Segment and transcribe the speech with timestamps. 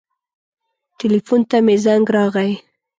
[0.99, 2.51] ټیلیفون ته مې زنګ راغی.